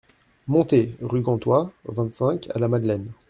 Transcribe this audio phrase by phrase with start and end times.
[0.47, 3.11] Monté, rue Gantois, vingt-cinq, à La Madeleine.